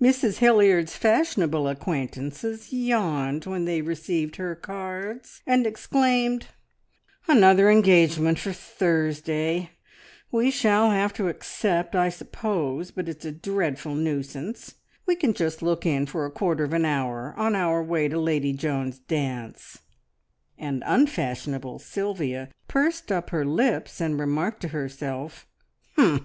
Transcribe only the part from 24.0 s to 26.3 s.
and remarked to herself, "Humph!